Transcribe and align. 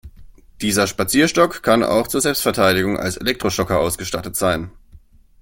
Dieser 0.61 0.87
Spazierstock 0.87 1.61
kann 1.61 1.83
auch 1.83 2.07
zur 2.07 2.21
Selbstverteidigung 2.21 2.97
als 2.97 3.17
Elektroschocker 3.17 3.79
ausgestattet 3.79 4.35
sein. 4.35 4.71